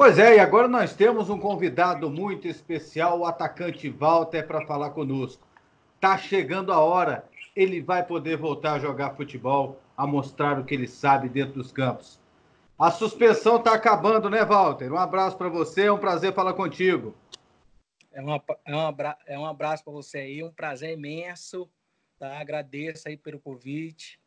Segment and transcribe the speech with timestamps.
[0.00, 4.92] Pois é, e agora nós temos um convidado muito especial, o atacante Walter, para falar
[4.92, 5.46] conosco.
[6.00, 10.72] Tá chegando a hora, ele vai poder voltar a jogar futebol, a mostrar o que
[10.72, 12.18] ele sabe dentro dos campos.
[12.78, 14.90] A suspensão está acabando, né, Walter?
[14.90, 17.14] Um abraço para você, é um prazer falar contigo.
[18.10, 18.94] É, uma, é, um,
[19.26, 21.70] é um abraço para você aí, um prazer imenso.
[22.18, 22.40] Tá?
[22.40, 24.18] Agradeço aí pelo convite.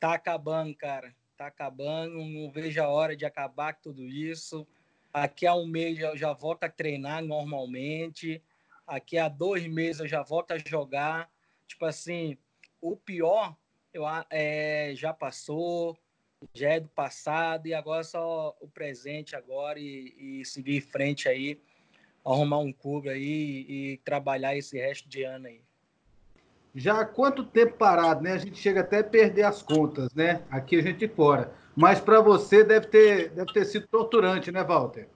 [0.00, 1.14] Tá acabando, cara.
[1.36, 2.16] Tá acabando.
[2.16, 4.66] Não vejo a hora de acabar com tudo isso.
[5.12, 8.42] Aqui há um mês eu já volto a treinar normalmente.
[8.86, 11.28] Aqui há dois meses eu já volto a jogar.
[11.66, 12.36] Tipo assim,
[12.80, 13.56] o pior
[13.92, 15.96] eu, é, já passou,
[16.54, 21.28] já é do passado e agora só o presente agora e, e seguir em frente
[21.28, 21.60] aí,
[22.24, 25.60] arrumar um clube aí e, trabalhar esse resto de ano aí.
[26.74, 28.32] Já há quanto tempo parado, né?
[28.32, 30.44] A gente chega até a perder as contas, né?
[30.48, 31.52] Aqui a gente fora.
[31.76, 35.08] Mas para você deve ter, deve ter sido torturante, né, Walter?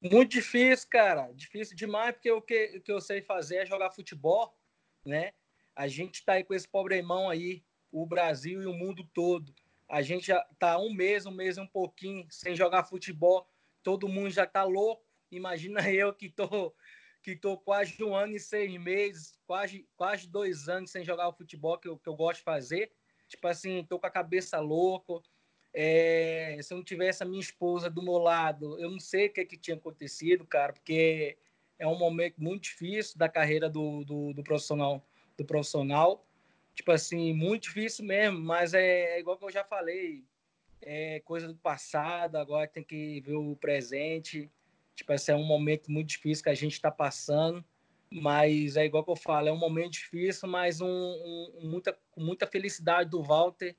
[0.00, 1.30] Muito difícil, cara.
[1.32, 4.54] Difícil demais, porque o que, o que eu sei fazer é jogar futebol,
[5.04, 5.32] né?
[5.74, 9.54] A gente está aí com esse problemão aí, o Brasil e o mundo todo.
[9.88, 13.48] A gente já tá um mês, um mês um pouquinho sem jogar futebol.
[13.82, 15.04] Todo mundo já tá louco.
[15.30, 16.74] Imagina eu que tô
[17.22, 21.32] que tô quase um ano e seis meses, quase, quase dois anos sem jogar o
[21.32, 22.90] futebol que eu, que eu gosto de fazer.
[23.28, 25.22] Tipo assim, tô com a cabeça louca.
[25.74, 29.32] É, se eu não tivesse a minha esposa do meu lado, eu não sei o
[29.32, 31.38] que, que tinha acontecido, cara, porque
[31.78, 35.06] é um momento muito difícil da carreira do, do, do profissional.
[35.36, 36.26] Do profissional
[36.74, 40.24] tipo assim, muito difícil mesmo, mas é, é igual que eu já falei,
[40.80, 44.50] é coisa do passado, agora tem que ver o presente.
[44.94, 47.64] Tipo assim, é um momento muito difícil que a gente está passando,
[48.10, 52.46] mas é igual que eu falo, é um momento difícil, mas um, um muita, muita
[52.46, 53.76] felicidade do Walter,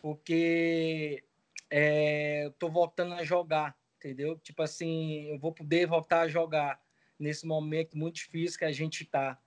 [0.00, 1.22] porque
[1.70, 4.38] é, eu tô voltando a jogar, entendeu?
[4.38, 6.80] Tipo assim, eu vou poder voltar a jogar
[7.18, 9.38] nesse momento muito difícil que a gente está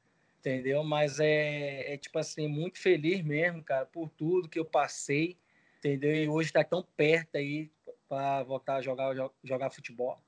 [0.43, 0.83] entendeu?
[0.83, 5.37] Mas é, é, tipo assim, muito feliz mesmo, cara, por tudo que eu passei,
[5.79, 6.13] entendeu?
[6.13, 7.71] E hoje está tão perto aí
[8.09, 10.19] para voltar a jogar, jogar futebol.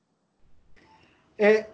[1.38, 1.68] É,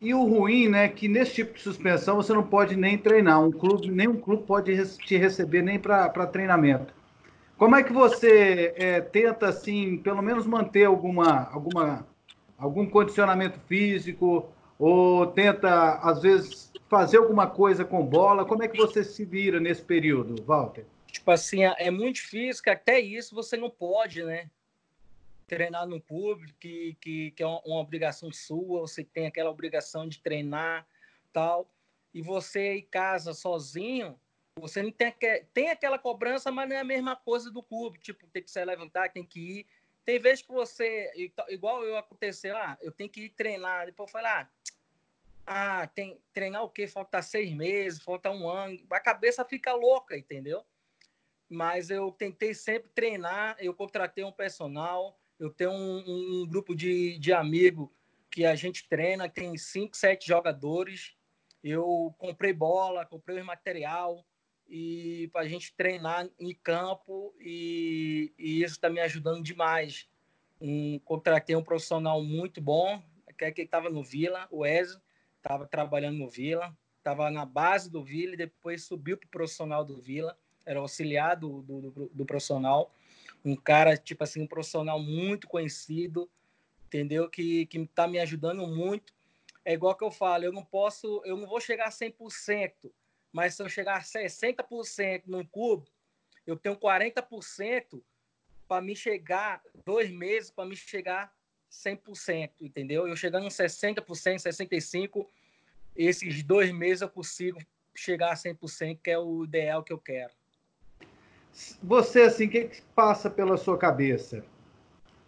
[0.00, 3.50] e o ruim, né, que nesse tipo de suspensão você não pode nem treinar, um
[3.50, 6.94] clube, nenhum clube pode te receber nem para treinamento.
[7.62, 12.04] Como é que você é, tenta, assim, pelo menos manter alguma, alguma,
[12.58, 18.44] algum condicionamento físico, ou tenta, às vezes, fazer alguma coisa com bola?
[18.44, 20.84] Como é que você se vira nesse período, Walter?
[21.06, 24.50] Tipo assim, é muito difícil, que até isso você não pode, né?
[25.46, 30.08] Treinar no público, que, que, que é uma, uma obrigação sua, você tem aquela obrigação
[30.08, 30.84] de treinar,
[31.32, 31.70] tal.
[32.12, 34.18] E você em casa sozinho,
[34.58, 35.14] você não tem,
[35.52, 37.98] tem aquela cobrança, mas não é a mesma coisa do clube.
[37.98, 39.66] Tipo, tem que se levantar, tem que ir.
[40.04, 41.10] Tem vezes que você,
[41.48, 43.86] igual eu aconteceu, ah, eu tenho que ir treinar.
[43.86, 44.48] Depois eu falei, ah,
[45.46, 46.86] ah, tem treinar o quê?
[46.86, 48.78] Falta seis meses, falta um ano.
[48.90, 50.64] A cabeça fica louca, entendeu?
[51.48, 53.56] Mas eu tentei sempre treinar.
[53.58, 55.18] Eu contratei um personal.
[55.38, 57.88] Eu tenho um, um grupo de, de amigos
[58.30, 59.28] que a gente treina.
[59.28, 61.16] Tem cinco, sete jogadores.
[61.62, 64.24] Eu comprei bola, comprei o material
[64.68, 70.08] e para a gente treinar em campo e, e isso está me ajudando demais.
[70.60, 73.02] Um, contratei um profissional muito bom,
[73.36, 75.00] que é estava no Vila, o Wesley,
[75.36, 79.84] estava trabalhando no Vila, estava na base do Vila e depois subiu para o profissional
[79.84, 82.94] do Vila, era auxiliar do, do, do, do, profissional,
[83.44, 86.30] um cara, tipo assim, um profissional muito conhecido,
[86.86, 87.28] entendeu?
[87.28, 89.12] Que, que tá me ajudando muito.
[89.64, 92.72] É igual que eu falo, eu não posso, eu não vou chegar a 100%,
[93.32, 95.88] mas se eu chegar a 60% num clube,
[96.46, 98.02] eu tenho 40%
[98.68, 101.32] para me chegar, dois meses para me chegar
[101.70, 103.08] 100%, entendeu?
[103.08, 105.26] Eu chegando em 60%, 65%,
[105.96, 107.58] esses dois meses eu consigo
[107.94, 110.32] chegar a 100%, que é o ideal que eu quero.
[111.82, 114.44] Você, assim, o que, que passa pela sua cabeça?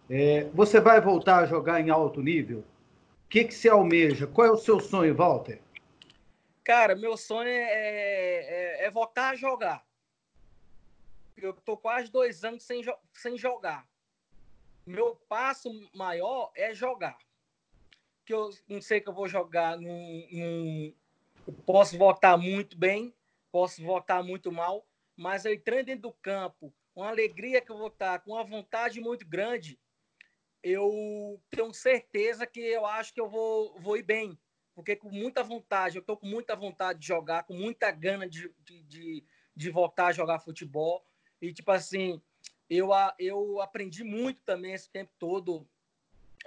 [0.09, 2.59] É, você vai voltar a jogar em alto nível?
[2.59, 4.27] O que, que você almeja?
[4.27, 5.59] Qual é o seu sonho, Walter?
[6.65, 9.85] Cara, meu sonho é, é, é voltar a jogar.
[11.37, 12.81] Eu tô quase dois anos sem,
[13.13, 13.87] sem jogar
[14.85, 17.17] meu passo maior é jogar.
[18.23, 20.93] Que eu não sei que eu vou jogar num, num
[21.47, 23.13] eu posso votar muito bem,
[23.51, 24.85] posso votar muito mal,
[25.15, 28.99] mas eu entrando dentro do campo, uma alegria que eu vou estar, com uma vontade
[28.99, 29.79] muito grande,
[30.63, 34.37] eu tenho certeza que eu acho que eu vou, vou ir bem.
[34.75, 38.51] Porque com muita vontade, eu estou com muita vontade de jogar, com muita gana de,
[38.65, 39.23] de,
[39.55, 41.03] de, voltar a jogar futebol.
[41.41, 42.21] E, tipo assim,
[42.69, 45.65] eu, eu aprendi muito também esse tempo todo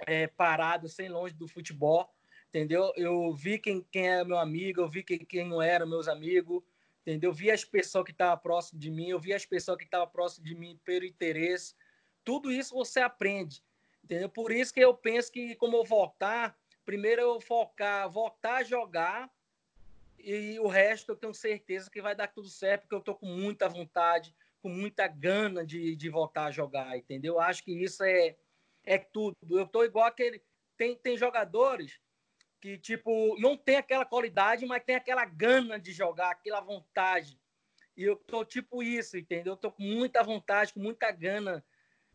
[0.05, 2.13] é, parado, sem longe do futebol,
[2.49, 2.93] entendeu?
[2.95, 6.61] Eu vi quem, quem era meu amigo, eu vi quem, quem não era meus amigos,
[7.01, 7.31] entendeu?
[7.31, 10.07] Eu vi as pessoas que estavam próximo de mim, eu vi as pessoas que estavam
[10.07, 11.73] próximo de mim pelo interesse.
[12.23, 13.63] Tudo isso você aprende,
[14.03, 14.29] entendeu?
[14.29, 16.58] Por isso que eu penso que, como eu voltar,
[16.89, 19.29] primeiro eu focar, voltar a jogar
[20.17, 23.27] e o resto eu tenho certeza que vai dar tudo certo, porque eu estou com
[23.27, 27.35] muita vontade, com muita gana de, de voltar a jogar, entendeu?
[27.35, 28.35] Eu acho que isso é,
[28.83, 29.37] é tudo.
[29.51, 30.41] Eu estou igual aquele.
[30.75, 32.01] Tem, tem jogadores
[32.59, 37.39] que, tipo, não tem aquela qualidade, mas tem aquela gana de jogar, aquela vontade.
[37.95, 39.53] E eu tô tipo isso, entendeu?
[39.53, 41.63] Eu tô com muita vontade, com muita gana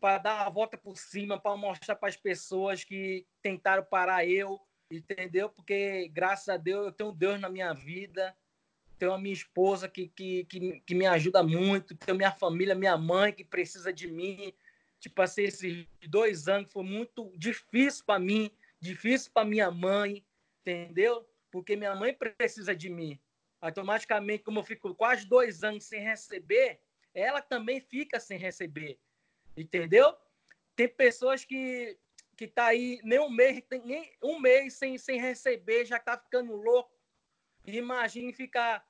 [0.01, 4.61] para dar a volta por cima, para mostrar para as pessoas que tentaram parar eu,
[4.89, 5.49] entendeu?
[5.49, 8.35] Porque, graças a Deus, eu tenho Deus na minha vida,
[8.97, 12.97] tenho a minha esposa que, que, que, que me ajuda muito, tenho minha família, minha
[12.97, 14.53] mãe que precisa de mim.
[14.99, 18.49] Tipo assim, esses dois anos foi muito difícil para mim,
[18.79, 20.25] difícil para minha mãe,
[20.61, 21.27] entendeu?
[21.51, 23.19] Porque minha mãe precisa de mim.
[23.61, 26.79] Automaticamente, como eu fico quase dois anos sem receber,
[27.13, 28.99] ela também fica sem receber,
[29.55, 30.15] entendeu?
[30.75, 31.97] Tem pessoas que
[32.35, 36.53] que tá aí nem um mês, nem um mês sem, sem receber, já tá ficando
[36.55, 36.91] louco.
[37.65, 38.85] Imagine ficar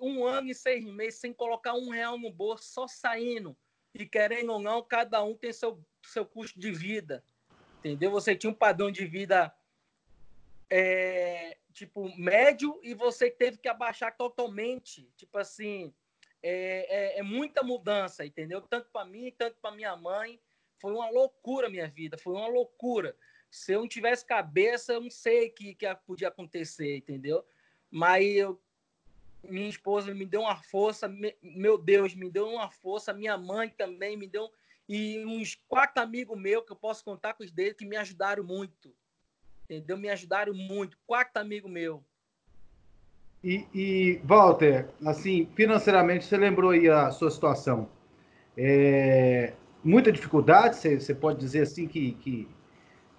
[0.00, 3.56] um ano e seis meses sem colocar um real no bolso, só saindo.
[3.94, 7.22] E querendo ou não, cada um tem seu, seu custo de vida.
[7.78, 8.10] Entendeu?
[8.10, 9.54] Você tinha um padrão de vida
[10.68, 15.08] é, tipo, médio e você teve que abaixar totalmente.
[15.16, 15.94] Tipo assim,
[16.42, 18.60] é, é, é muita mudança, entendeu?
[18.60, 20.40] Tanto para mim, tanto para minha mãe.
[20.78, 23.16] Foi uma loucura minha vida, foi uma loucura.
[23.50, 27.44] Se eu não tivesse cabeça, eu não sei o que, que podia acontecer, entendeu?
[27.90, 28.60] Mas eu,
[29.42, 31.08] minha esposa me deu uma força,
[31.42, 34.50] meu Deus, me deu uma força, minha mãe também me deu,
[34.88, 38.44] e uns quatro amigos meus que eu posso contar com os dedos que me ajudaram
[38.44, 38.94] muito,
[39.64, 39.96] entendeu?
[39.96, 42.00] Me ajudaram muito, quatro amigos meus.
[43.42, 47.88] E, e, Walter, assim, financeiramente, você lembrou aí a sua situação.
[48.56, 49.52] É,
[49.86, 52.48] muita dificuldade, você, você pode dizer assim que, que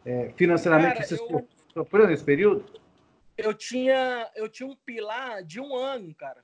[0.05, 2.65] é, financeiramente Cara, você eu, sofreu nesse período?
[3.37, 6.43] Eu tinha, eu tinha um pilar de um ano, cara.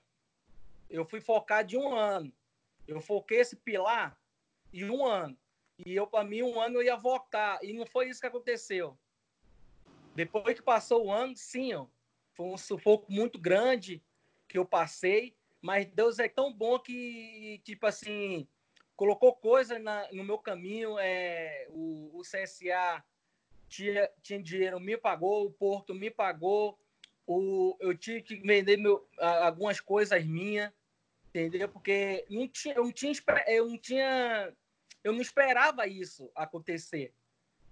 [0.89, 2.31] Eu fui focar de um ano.
[2.87, 4.17] Eu foquei esse pilar
[4.71, 5.37] em um ano.
[5.85, 7.59] E eu, para mim, um ano eu ia voltar.
[7.63, 8.97] E não foi isso que aconteceu.
[10.15, 11.87] Depois que passou o ano, sim, ó,
[12.33, 14.03] foi um sufoco muito grande
[14.47, 18.47] que eu passei, mas Deus é tão bom que, tipo assim,
[18.95, 20.97] colocou coisa na, no meu caminho.
[20.99, 23.03] É, o, o CSA
[23.67, 26.77] tinha, tinha dinheiro, me pagou, o Porto me pagou,
[27.25, 30.71] o, eu tive que vender meu, algumas coisas minhas,
[31.29, 31.67] entendeu?
[31.67, 33.13] Porque não tinha, eu, não tinha,
[33.47, 34.53] eu não tinha,
[35.03, 37.13] eu não esperava isso acontecer.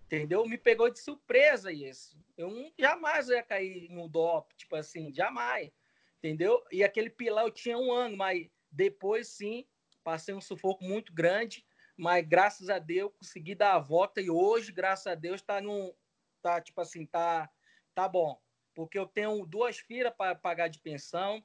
[0.06, 0.46] Entendeu?
[0.46, 2.18] Me pegou de surpresa isso.
[2.38, 5.72] Eu não, jamais ia cair no DOP, tipo assim, jamais.
[6.18, 6.62] Entendeu?
[6.72, 9.66] E aquele pilar eu tinha um ano, mas depois sim,
[10.03, 11.65] passei um sufoco muito grande,
[11.98, 15.94] mas graças a Deus consegui dar a volta e hoje, graças a Deus, tá num
[16.42, 17.50] tá tipo assim, tá
[17.94, 18.42] tá bom,
[18.74, 21.44] porque eu tenho duas filhas para pagar de pensão,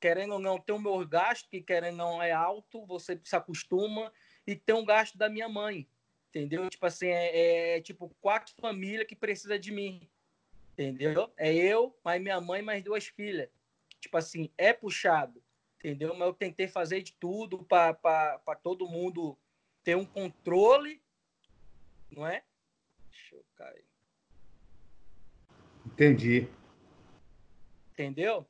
[0.00, 3.34] querendo ou não, tem o meu gasto que querendo ou não é alto, você se
[3.34, 4.12] acostuma
[4.46, 5.88] e tem um gasto da minha mãe
[6.36, 6.68] entendeu?
[6.68, 10.08] Tipo assim, é, é tipo quatro famílias que precisa de mim,
[10.72, 11.32] entendeu?
[11.36, 13.48] É eu, mais minha mãe, mais duas filhas.
[14.00, 15.42] Tipo assim, é puxado,
[15.78, 16.14] entendeu?
[16.14, 19.38] Mas eu tentei fazer de tudo para todo mundo
[19.82, 21.02] ter um controle,
[22.10, 22.42] não é?
[23.10, 23.84] Deixa eu cair.
[25.86, 26.48] Entendi.
[27.92, 28.46] Entendeu?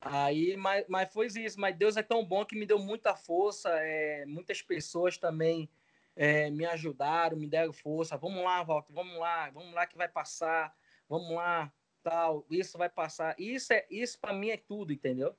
[0.00, 1.58] Aí, mas, mas foi isso.
[1.60, 3.70] Mas Deus é tão bom que me deu muita força.
[3.80, 5.70] É, muitas pessoas também
[6.16, 8.16] é, me ajudaram, me deram força.
[8.16, 10.74] Vamos lá, Walter, vamos lá, vamos lá que vai passar,
[11.08, 11.72] vamos lá,
[12.02, 13.34] tal, isso vai passar.
[13.38, 15.36] Isso é isso para mim é tudo, entendeu?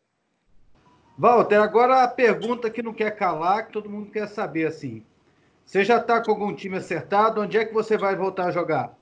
[1.17, 5.05] Walter, agora a pergunta que não quer calar, que todo mundo quer saber assim.
[5.65, 7.41] Você já está com algum time acertado?
[7.41, 8.97] Onde é que você vai voltar a jogar?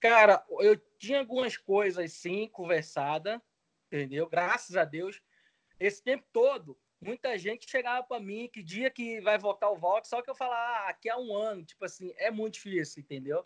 [0.00, 3.40] Cara, eu tinha algumas coisas sim conversada,
[3.86, 4.28] entendeu?
[4.28, 5.20] Graças a Deus.
[5.78, 10.06] Esse tempo todo muita gente chegava para mim que dia que vai voltar o Volk,
[10.06, 13.44] só que eu falava, ah, aqui há um ano, tipo assim, é muito difícil, entendeu?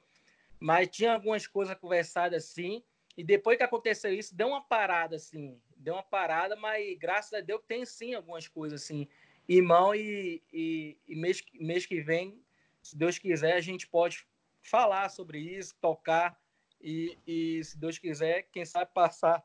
[0.58, 2.82] Mas tinha algumas coisas conversadas assim,
[3.16, 7.40] e depois que aconteceu isso, deu uma parada assim, deu uma parada, mas graças a
[7.40, 9.08] Deus tem sim algumas coisas assim,
[9.48, 12.40] irmão, e, e, e mês, mês que vem,
[12.82, 14.26] se Deus quiser, a gente pode
[14.62, 16.38] falar sobre isso, tocar,
[16.80, 19.42] e, e se Deus quiser, quem sabe passar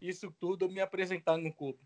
[0.00, 1.78] isso tudo, me apresentar no clube.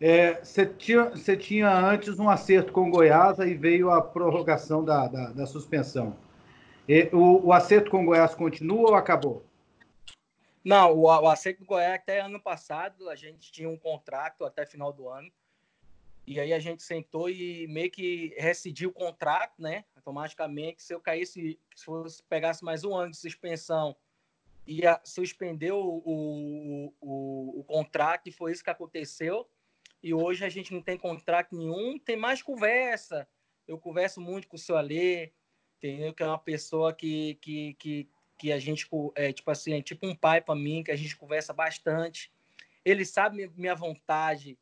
[0.00, 5.06] É, você, tinha, você tinha antes um acerto com Goiás e veio a prorrogação da,
[5.08, 6.16] da, da, suspensão.
[6.88, 9.44] E, o, o acerto com Goiás continua ou acabou?
[10.64, 14.44] Não, o, o acerto com o Goiás até ano passado a gente tinha um contrato
[14.44, 15.30] até final do ano.
[16.26, 19.84] E aí a gente sentou e meio que rescindiu o contrato, né?
[19.94, 23.94] Automaticamente, se eu caísse, se fosse, pegasse mais um ano de suspensão,
[24.66, 29.46] ia suspender o, o, o, o contrato, e foi isso que aconteceu.
[30.02, 33.28] E hoje a gente não tem contrato nenhum, tem mais conversa.
[33.68, 35.30] Eu converso muito com o seu Alê,
[35.76, 36.14] entendeu?
[36.14, 38.08] Que é uma pessoa que, que, que,
[38.44, 41.16] que a gente, é, tipo assim, é tipo um pai para mim, que a gente
[41.16, 42.30] conversa bastante.
[42.84, 44.58] Ele sabe minha vontade,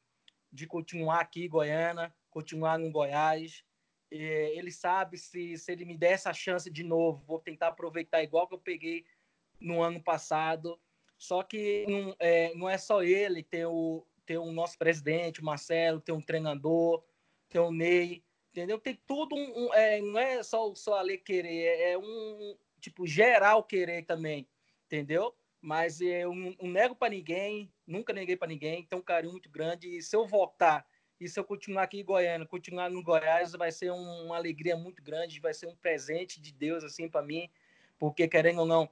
[0.52, 3.64] de continuar aqui em Goiânia, continuar no Goiás.
[4.08, 8.46] Ele sabe se, se ele me der essa chance de novo, vou tentar aproveitar igual
[8.46, 9.04] que eu peguei
[9.58, 10.78] no ano passado.
[11.18, 15.44] Só que não é, não é só ele, tem o, tem o nosso presidente, o
[15.44, 17.02] Marcelo, tem um treinador,
[17.48, 18.22] tem o Ney,
[18.52, 18.78] entendeu?
[18.78, 22.56] Tem tudo, um, um é, não é só, só a lei querer, é, é um,
[22.82, 24.46] tipo, geral querer também,
[24.84, 25.34] entendeu?
[25.62, 29.96] mas eu não nego para ninguém, nunca neguei para ninguém, tem um carinho muito grande.
[29.96, 30.84] E se eu voltar
[31.20, 35.00] e se eu continuar aqui em Goiânia, continuar no Goiás, vai ser uma alegria muito
[35.00, 37.48] grande, vai ser um presente de Deus assim para mim,
[37.96, 38.90] porque querendo ou não,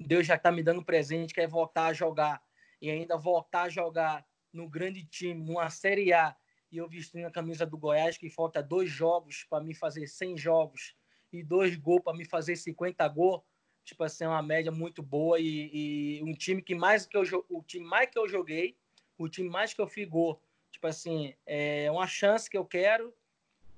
[0.00, 2.42] Deus já está me dando presente, quer voltar a jogar
[2.80, 6.34] e ainda voltar a jogar no grande time, numa Série A,
[6.72, 10.38] e eu vestindo a camisa do Goiás, que falta dois jogos para me fazer 100
[10.38, 10.96] jogos
[11.38, 13.42] e dois gols para me fazer 50 gols
[13.84, 17.62] tipo assim, uma média muito boa e, e, um time que mais que eu o
[17.62, 18.76] time mais que eu joguei,
[19.18, 23.12] o time mais que eu figou, tipo assim, é uma chance que eu quero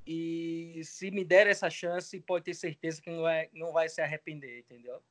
[0.06, 4.00] e se me der essa chance, pode ter certeza que não vai, não vai se
[4.00, 5.02] arrepender, entendeu?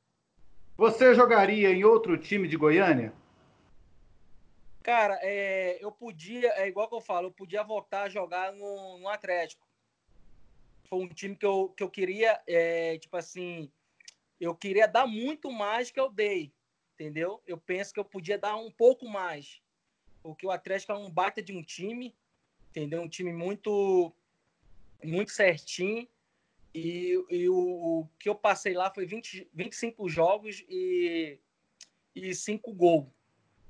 [0.76, 3.12] Você jogaria em outro time de Goiânia?
[4.82, 8.98] Cara, é, eu podia, é igual que eu falo, eu podia voltar a jogar no,
[8.98, 9.65] no Atlético.
[10.88, 13.70] Foi um time que eu, que eu queria, é, tipo assim,
[14.40, 16.52] eu queria dar muito mais que eu dei,
[16.94, 17.42] entendeu?
[17.46, 19.60] Eu penso que eu podia dar um pouco mais,
[20.22, 22.14] porque o Atlético é um baita de um time,
[22.70, 23.02] entendeu?
[23.02, 24.12] Um time muito,
[25.02, 26.06] muito certinho.
[26.74, 31.38] E, e o, o, que eu passei lá foi 20, 25 jogos e,
[32.14, 33.06] e 5 gols,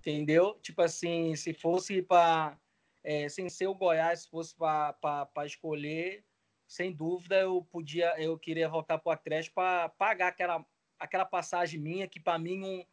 [0.01, 0.59] entendeu?
[0.61, 2.59] Tipo assim, se fosse para.
[3.05, 6.25] É, sem ser o Goiás, se fosse para escolher,
[6.67, 10.65] sem dúvida eu podia, eu queria voltar para o Atlético para pagar aquela,
[10.99, 12.87] aquela passagem minha que para mim não,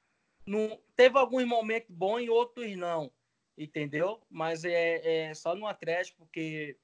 [0.45, 3.11] não teve alguns momentos bons e outros não,
[3.57, 4.21] entendeu?
[4.29, 6.77] Mas é, é só no Atlético porque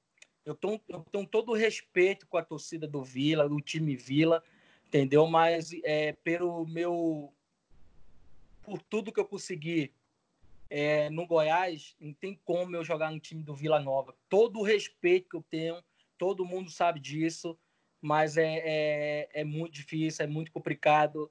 [0.44, 4.42] eu tenho, eu tenho todo o respeito com a torcida do Vila, do time Vila,
[4.86, 5.26] entendeu?
[5.26, 7.32] Mas é, pelo meu
[8.62, 9.92] por tudo que eu consegui
[10.68, 14.14] é, no Goiás, não tem como eu jogar no time do Vila Nova.
[14.28, 15.82] Todo o respeito que eu tenho
[16.20, 17.58] todo mundo sabe disso,
[17.98, 21.30] mas é, é, é muito difícil, é muito complicado.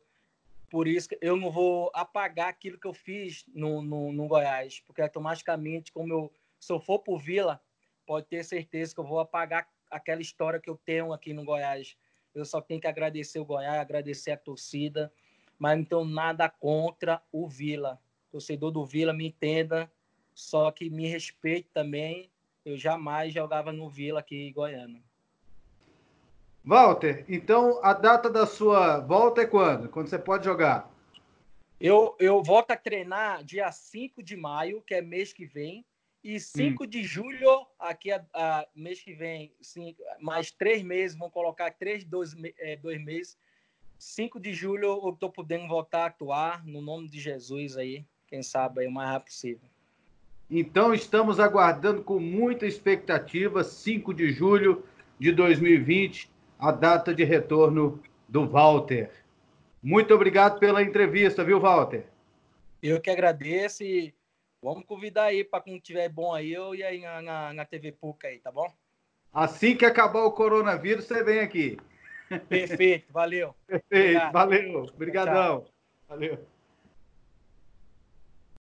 [0.67, 5.03] Por isso eu não vou apagar aquilo que eu fiz no, no, no Goiás, porque
[5.03, 7.61] automaticamente, como eu, se eu for o Vila,
[8.03, 11.95] pode ter certeza que eu vou apagar aquela história que eu tenho aqui no Goiás.
[12.33, 15.13] Eu só tenho que agradecer o Goiás, agradecer a torcida,
[15.59, 18.01] mas não tenho nada contra o Vila.
[18.31, 19.91] torcedor do Vila me entenda,
[20.33, 22.31] só que me respeite também
[22.65, 25.01] eu jamais jogava no Vila aqui em Goiânia.
[26.63, 29.89] Walter, então a data da sua volta é quando?
[29.89, 30.91] Quando você pode jogar?
[31.79, 35.85] Eu, eu volto a treinar dia 5 de maio, que é mês que vem,
[36.23, 36.87] e 5 hum.
[36.87, 42.03] de julho, aqui a, a, mês que vem, cinco, mais três meses, vão colocar três,
[42.03, 43.37] dois, é, dois meses.
[43.97, 48.43] 5 de julho eu estou podendo voltar a atuar, no nome de Jesus aí, quem
[48.43, 49.69] sabe aí o mais rápido possível.
[50.49, 54.83] Então, estamos aguardando com muita expectativa, 5 de julho
[55.19, 59.11] de 2020, a data de retorno do Walter.
[59.81, 62.05] Muito obrigado pela entrevista, viu, Walter?
[62.81, 64.13] Eu que agradeço e
[64.61, 67.91] vamos convidar aí para quando tiver bom aí, eu e aí na, na, na TV
[67.91, 68.67] PUC aí, tá bom?
[69.31, 71.77] Assim que acabar o coronavírus, você vem aqui.
[72.47, 73.55] Perfeito, valeu.
[73.67, 74.33] Perfeito, Obrigado.
[74.33, 74.83] valeu.
[74.83, 75.65] Obrigadão.
[76.07, 76.39] Valeu.